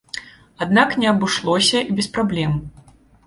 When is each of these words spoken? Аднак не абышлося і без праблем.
Аднак 0.65 0.95
не 1.03 1.07
абышлося 1.11 1.79
і 1.91 1.97
без 1.99 2.07
праблем. 2.15 2.57